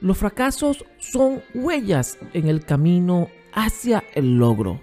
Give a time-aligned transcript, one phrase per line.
[0.00, 4.80] Los fracasos son huellas en el camino hacia el logro.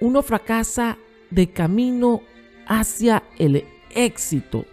[0.00, 0.98] Uno fracasa
[1.30, 2.22] de camino
[2.66, 4.64] hacia el éxito.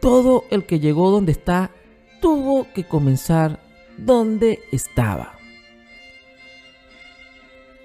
[0.00, 1.70] Todo el que llegó donde está
[2.20, 3.60] tuvo que comenzar
[3.98, 5.34] donde estaba.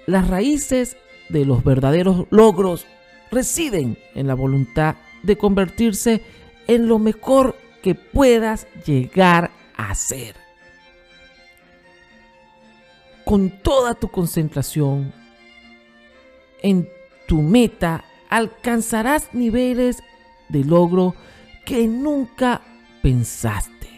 [0.06, 0.96] Las raíces
[1.28, 2.86] de los verdaderos logros
[3.30, 6.22] residen en la voluntad de convertirse
[6.66, 10.47] en lo mejor que puedas llegar hacer.
[13.28, 15.12] Con toda tu concentración
[16.62, 16.88] en
[17.26, 20.02] tu meta, alcanzarás niveles
[20.48, 21.14] de logro
[21.66, 22.62] que nunca
[23.02, 23.90] pensaste.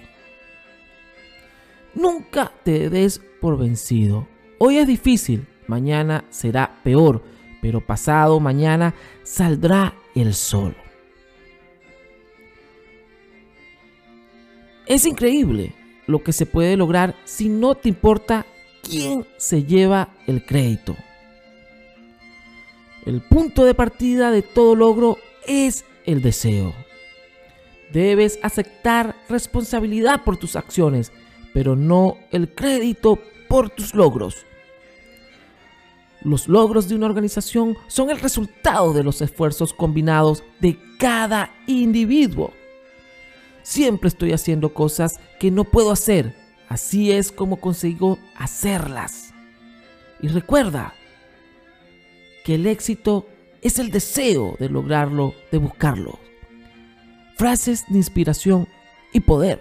[1.95, 4.27] Nunca te des por vencido.
[4.59, 7.23] Hoy es difícil, mañana será peor,
[7.63, 10.75] pero pasado mañana saldrá el sol.
[14.87, 15.73] Es increíble
[16.09, 18.45] lo que se puede lograr si no te importa
[18.91, 20.97] quién se lleva el crédito.
[23.07, 26.75] El punto de partida de todo logro es el deseo.
[27.93, 31.13] Debes aceptar responsabilidad por tus acciones,
[31.55, 33.19] pero no el crédito
[33.49, 34.45] por tus logros.
[36.23, 42.53] Los logros de una organización son el resultado de los esfuerzos combinados de cada individuo.
[43.63, 46.40] Siempre estoy haciendo cosas que no puedo hacer.
[46.71, 49.35] Así es como consigo hacerlas.
[50.23, 50.95] Y recuerda
[52.45, 53.27] que el éxito
[53.61, 56.21] es el deseo de lograrlo, de buscarlo.
[57.37, 58.69] Frases de inspiración
[59.13, 59.61] y poder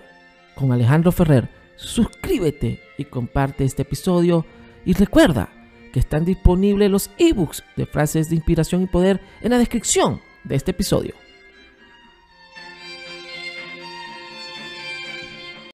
[0.53, 1.49] con Alejandro Ferrer.
[1.77, 4.45] Suscríbete y comparte este episodio.
[4.85, 5.49] Y recuerda
[5.91, 10.55] que están disponibles los ebooks de frases de inspiración y poder en la descripción de
[10.57, 11.15] este episodio.